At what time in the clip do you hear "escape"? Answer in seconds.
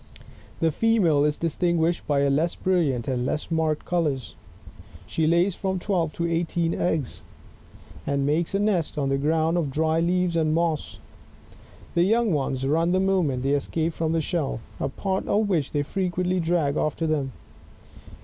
13.51-13.93